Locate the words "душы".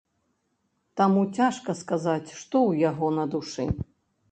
3.37-3.71